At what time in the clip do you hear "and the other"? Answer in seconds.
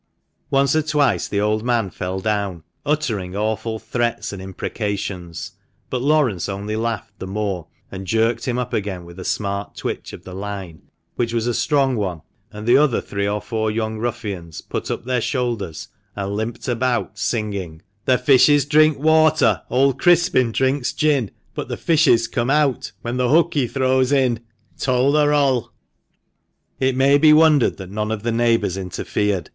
12.51-12.99